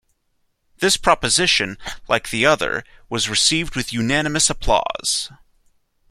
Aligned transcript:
This 0.79 0.97
proposition, 0.97 1.77
like 2.09 2.31
the 2.31 2.43
other, 2.43 2.83
was 3.07 3.29
received 3.29 3.75
with 3.75 3.93
unanimous 3.93 4.49
applause. 4.49 5.29